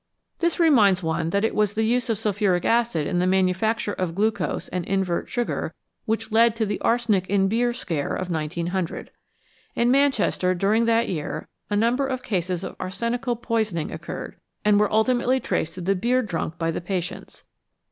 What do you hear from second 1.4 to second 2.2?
it was the use of